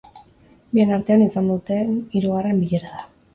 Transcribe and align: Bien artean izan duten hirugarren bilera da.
Bien 0.77 0.93
artean 0.97 1.25
izan 1.25 1.51
duten 1.53 1.93
hirugarren 2.15 2.65
bilera 2.65 2.97
da. 2.97 3.07